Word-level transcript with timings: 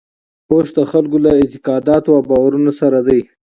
اوښ 0.51 0.67
د 0.77 0.79
خلکو 0.91 1.17
له 1.25 1.31
اعتقاداتو 1.39 2.09
او 2.17 2.21
باورونو 2.29 2.71
سره 2.81 2.99
دی. 3.07 3.21